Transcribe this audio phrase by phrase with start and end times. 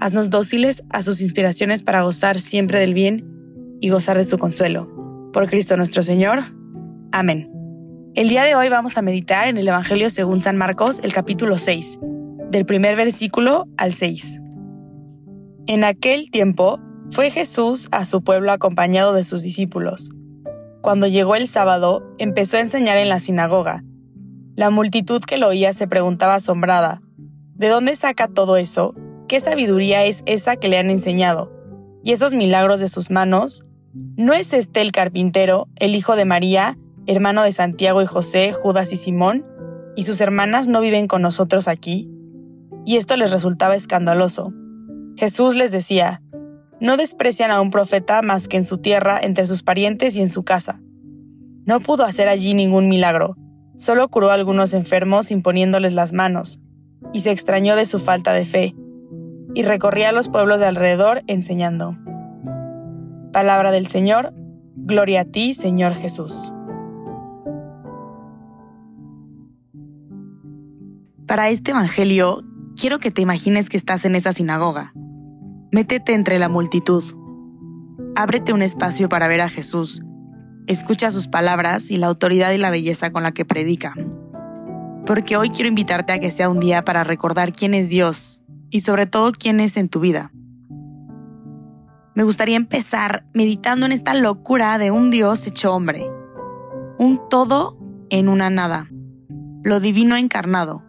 [0.00, 3.26] Haznos dóciles a sus inspiraciones para gozar siempre del bien
[3.80, 4.88] y gozar de su consuelo.
[5.32, 6.54] Por Cristo nuestro Señor.
[7.10, 7.50] Amén.
[8.14, 11.58] El día de hoy vamos a meditar en el Evangelio según San Marcos, el capítulo
[11.58, 11.98] 6,
[12.50, 14.40] del primer versículo al 6.
[15.66, 20.10] En aquel tiempo fue Jesús a su pueblo acompañado de sus discípulos.
[20.80, 23.82] Cuando llegó el sábado, empezó a enseñar en la sinagoga.
[24.54, 27.02] La multitud que lo oía se preguntaba asombrada,
[27.54, 28.94] ¿de dónde saca todo eso?
[29.28, 31.52] ¿Qué sabiduría es esa que le han enseñado?
[32.02, 33.66] ¿Y esos milagros de sus manos?
[34.16, 38.90] ¿No es este el carpintero, el hijo de María, hermano de Santiago y José, Judas
[38.94, 39.44] y Simón?
[39.96, 42.10] ¿Y sus hermanas no viven con nosotros aquí?
[42.86, 44.54] Y esto les resultaba escandaloso.
[45.18, 46.22] Jesús les decía,
[46.80, 50.30] no desprecian a un profeta más que en su tierra, entre sus parientes y en
[50.30, 50.80] su casa.
[51.66, 53.36] No pudo hacer allí ningún milagro,
[53.76, 56.60] solo curó a algunos enfermos imponiéndoles las manos,
[57.12, 58.74] y se extrañó de su falta de fe
[59.54, 61.96] y recorría los pueblos de alrededor enseñando.
[63.32, 64.34] Palabra del Señor,
[64.74, 66.52] gloria a ti, Señor Jesús.
[71.26, 72.42] Para este Evangelio,
[72.74, 74.92] quiero que te imagines que estás en esa sinagoga.
[75.72, 77.04] Métete entre la multitud.
[78.16, 80.02] Ábrete un espacio para ver a Jesús.
[80.66, 83.94] Escucha sus palabras y la autoridad y la belleza con la que predica.
[85.04, 88.80] Porque hoy quiero invitarte a que sea un día para recordar quién es Dios y
[88.80, 90.32] sobre todo quién es en tu vida.
[92.14, 96.10] Me gustaría empezar meditando en esta locura de un Dios hecho hombre,
[96.98, 97.78] un todo
[98.10, 98.88] en una nada,
[99.62, 100.84] lo divino encarnado,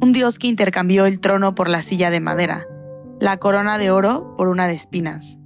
[0.00, 2.66] un Dios que intercambió el trono por la silla de madera,
[3.18, 5.38] la corona de oro por una de espinas,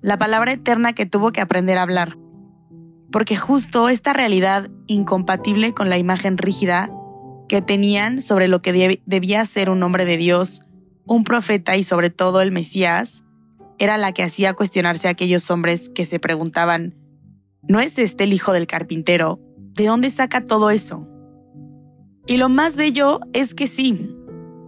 [0.00, 2.18] la palabra eterna que tuvo que aprender a hablar,
[3.10, 6.90] porque justo esta realidad incompatible con la imagen rígida
[7.48, 10.67] que tenían sobre lo que debía ser un hombre de Dios
[11.08, 13.24] un profeta y sobre todo el Mesías,
[13.78, 16.94] era la que hacía cuestionarse a aquellos hombres que se preguntaban,
[17.62, 19.40] ¿no es este el hijo del carpintero?
[19.74, 21.08] ¿De dónde saca todo eso?
[22.26, 24.14] Y lo más bello es que sí,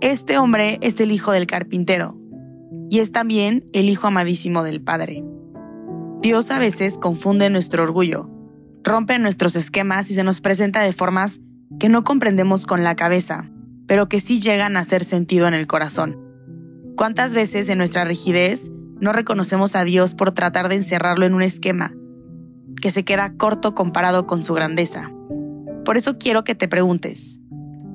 [0.01, 2.17] este hombre es el hijo del carpintero
[2.89, 5.23] y es también el hijo amadísimo del Padre.
[6.23, 8.31] Dios a veces confunde nuestro orgullo,
[8.83, 11.41] rompe nuestros esquemas y se nos presenta de formas
[11.79, 13.51] que no comprendemos con la cabeza,
[13.87, 16.30] pero que sí llegan a hacer sentido en el corazón.
[17.01, 21.41] ¿Cuántas veces en nuestra rigidez no reconocemos a Dios por tratar de encerrarlo en un
[21.41, 21.95] esquema
[22.79, 25.11] que se queda corto comparado con su grandeza?
[25.87, 27.41] Por eso quiero que te preguntes,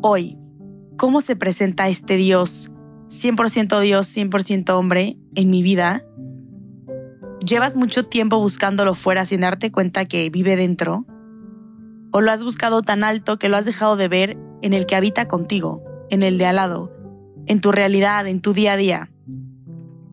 [0.02, 0.40] hoy,
[0.98, 2.72] ¿cómo se presenta este Dios,
[3.08, 6.02] 100% Dios, 100% hombre, en mi vida?
[7.48, 11.06] ¿Llevas mucho tiempo buscándolo fuera sin darte cuenta que vive dentro?
[12.12, 14.96] ¿O lo has buscado tan alto que lo has dejado de ver en el que
[14.96, 16.95] habita contigo, en el de al lado,
[17.48, 19.12] en tu realidad, en tu día a día,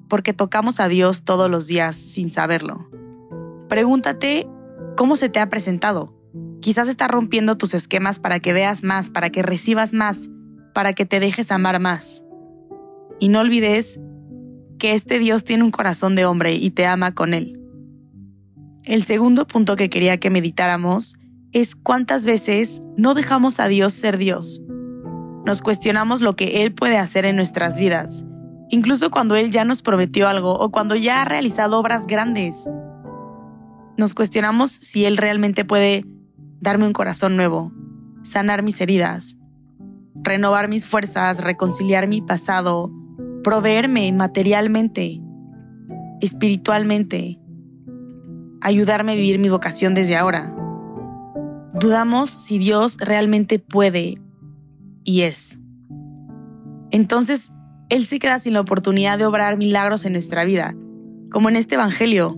[0.09, 2.91] porque tocamos a Dios todos los días sin saberlo.
[3.69, 4.47] Pregúntate
[4.97, 6.15] cómo se te ha presentado.
[6.61, 10.29] Quizás está rompiendo tus esquemas para que veas más, para que recibas más,
[10.75, 12.25] para que te dejes amar más.
[13.19, 13.99] Y no olvides
[14.79, 17.59] que este Dios tiene un corazón de hombre y te ama con él.
[18.85, 21.17] El segundo punto que quería que meditáramos
[21.53, 24.61] es cuántas veces no dejamos a Dios ser Dios
[25.45, 28.25] nos cuestionamos lo que Él puede hacer en nuestras vidas,
[28.71, 32.69] incluso cuando Él ya nos prometió algo o cuando ya ha realizado obras grandes.
[33.97, 36.05] Nos cuestionamos si Él realmente puede
[36.61, 37.73] darme un corazón nuevo,
[38.23, 39.37] sanar mis heridas,
[40.15, 42.93] renovar mis fuerzas, reconciliar mi pasado,
[43.43, 45.21] proveerme materialmente,
[46.21, 47.41] espiritualmente,
[48.61, 50.55] ayudarme a vivir mi vocación desde ahora.
[51.75, 54.22] Dudamos si Dios realmente puede
[55.05, 55.59] y es.
[56.91, 57.53] Entonces,
[57.89, 60.75] Él se queda sin la oportunidad de obrar milagros en nuestra vida,
[61.31, 62.37] como en este Evangelio,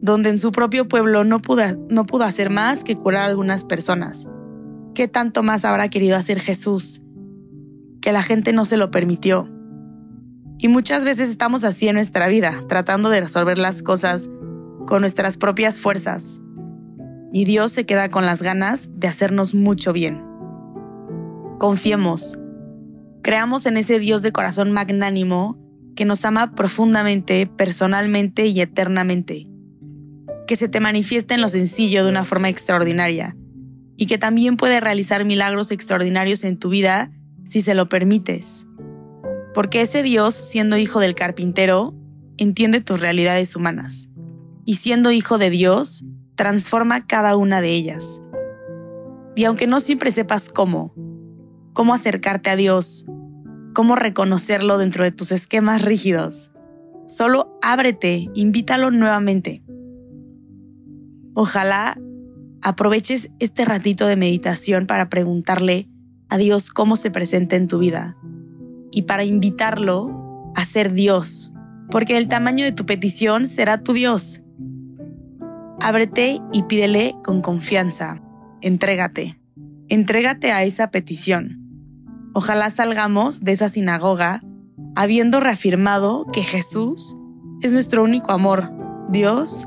[0.00, 3.64] donde en su propio pueblo no pudo, no pudo hacer más que curar a algunas
[3.64, 4.26] personas.
[4.94, 7.02] ¿Qué tanto más habrá querido hacer Jesús?
[8.00, 9.48] Que la gente no se lo permitió.
[10.58, 14.30] Y muchas veces estamos así en nuestra vida, tratando de resolver las cosas
[14.86, 16.40] con nuestras propias fuerzas.
[17.32, 20.29] Y Dios se queda con las ganas de hacernos mucho bien.
[21.60, 22.38] Confiemos.
[23.22, 25.58] Creamos en ese Dios de corazón magnánimo
[25.94, 29.46] que nos ama profundamente, personalmente y eternamente,
[30.46, 33.36] que se te manifiesta en lo sencillo de una forma extraordinaria
[33.98, 37.12] y que también puede realizar milagros extraordinarios en tu vida
[37.44, 38.66] si se lo permites.
[39.52, 41.94] Porque ese Dios, siendo hijo del carpintero,
[42.38, 44.08] entiende tus realidades humanas
[44.64, 46.06] y siendo hijo de Dios,
[46.36, 48.22] transforma cada una de ellas.
[49.36, 50.94] Y aunque no siempre sepas cómo,
[51.80, 53.06] cómo acercarte a Dios,
[53.72, 56.50] cómo reconocerlo dentro de tus esquemas rígidos,
[57.08, 59.62] solo ábrete, invítalo nuevamente.
[61.32, 61.98] Ojalá
[62.60, 65.88] aproveches este ratito de meditación para preguntarle
[66.28, 68.14] a Dios cómo se presenta en tu vida
[68.92, 71.50] y para invitarlo a ser Dios,
[71.90, 74.42] porque el tamaño de tu petición será tu Dios.
[75.80, 78.20] Ábrete y pídele con confianza.
[78.60, 79.40] Entrégate.
[79.88, 81.59] Entrégate a esa petición.
[82.32, 84.40] Ojalá salgamos de esa sinagoga
[84.94, 87.16] habiendo reafirmado que Jesús
[87.62, 88.70] es nuestro único amor,
[89.08, 89.66] Dios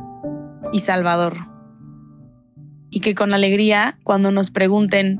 [0.71, 1.36] y Salvador.
[2.89, 5.19] Y que con alegría, cuando nos pregunten,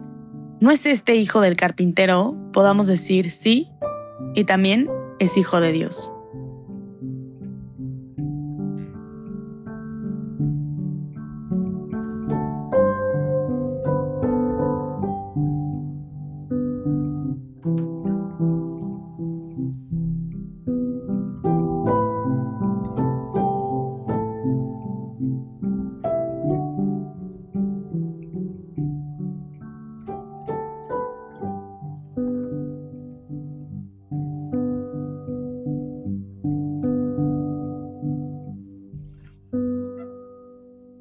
[0.62, 2.38] ¿no es este hijo del carpintero?
[2.54, 3.68] podamos decir sí
[4.36, 6.10] y también es hijo de Dios.